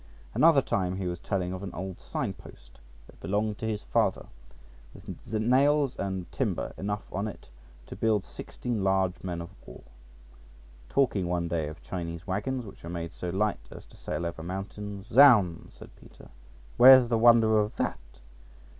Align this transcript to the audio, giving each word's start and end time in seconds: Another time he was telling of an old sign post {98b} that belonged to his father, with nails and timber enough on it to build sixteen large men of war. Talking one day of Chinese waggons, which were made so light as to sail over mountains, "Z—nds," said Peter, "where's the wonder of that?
Another 0.33 0.63
time 0.63 0.95
he 0.95 1.05
was 1.05 1.19
telling 1.19 1.53
of 1.53 1.61
an 1.61 1.71
old 1.75 1.99
sign 1.99 2.33
post 2.33 2.79
{98b} 3.05 3.05
that 3.05 3.19
belonged 3.19 3.57
to 3.59 3.67
his 3.67 3.83
father, 3.83 4.25
with 4.95 5.31
nails 5.31 5.95
and 5.95 6.25
timber 6.31 6.73
enough 6.75 7.03
on 7.13 7.27
it 7.27 7.49
to 7.85 7.95
build 7.95 8.23
sixteen 8.23 8.83
large 8.83 9.23
men 9.23 9.41
of 9.41 9.51
war. 9.67 9.83
Talking 10.89 11.27
one 11.27 11.47
day 11.47 11.67
of 11.67 11.83
Chinese 11.83 12.25
waggons, 12.25 12.65
which 12.65 12.81
were 12.81 12.89
made 12.89 13.13
so 13.13 13.29
light 13.29 13.67
as 13.69 13.85
to 13.85 13.95
sail 13.95 14.25
over 14.25 14.41
mountains, 14.41 15.05
"Z—nds," 15.05 15.73
said 15.73 15.95
Peter, 15.95 16.29
"where's 16.77 17.09
the 17.09 17.19
wonder 17.19 17.59
of 17.59 17.75
that? 17.75 17.99